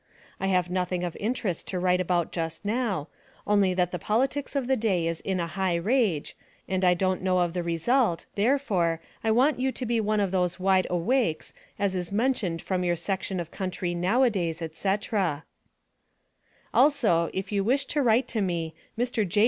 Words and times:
I 0.39 0.47
have 0.47 0.71
nothing 0.71 1.03
of 1.03 1.15
interest 1.19 1.67
to 1.67 1.77
write 1.77 2.01
about 2.01 2.31
just 2.31 2.65
now, 2.65 3.07
only 3.45 3.75
that 3.75 3.91
the 3.91 3.99
politics 3.99 4.55
of 4.55 4.65
the 4.65 4.75
day 4.75 5.05
is 5.05 5.21
in 5.21 5.39
a 5.39 5.45
high 5.45 5.75
rage, 5.75 6.35
and 6.67 6.83
I 6.83 6.95
don't 6.95 7.21
know 7.21 7.37
of 7.37 7.53
the 7.53 7.61
result, 7.61 8.25
therefore, 8.33 8.99
I 9.23 9.29
want 9.29 9.59
you 9.59 9.71
to 9.73 9.85
be 9.85 10.01
one 10.01 10.19
of 10.19 10.31
those 10.31 10.59
wide 10.59 10.87
a 10.89 10.97
wakes 10.97 11.53
as 11.77 11.93
is 11.93 12.11
mentioned 12.11 12.63
from 12.63 12.83
your 12.83 12.95
section 12.95 13.39
of 13.39 13.51
country 13.51 13.93
now 13.93 14.23
a 14.23 14.31
days, 14.31 14.63
&c. 14.73 14.95
Also, 16.73 17.29
if 17.31 17.51
you 17.51 17.63
wish 17.63 17.85
to 17.85 18.01
write 18.01 18.27
to 18.29 18.41
me, 18.41 18.73
Mr. 18.97 19.27
J. 19.29 19.39